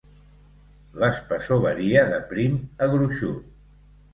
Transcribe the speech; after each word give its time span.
L"espessor 0.99 1.61
varia, 1.67 2.07
de 2.15 2.17
prim 2.33 2.57
a 2.87 2.91
gruixut. 2.95 3.57